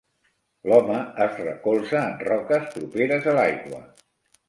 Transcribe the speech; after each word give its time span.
L'home 0.71 0.95
es 1.27 1.37
recolza 1.43 2.01
en 2.07 2.19
roques 2.31 2.69
properes 2.75 3.33
a 3.35 3.41
l'aigua. 3.41 3.87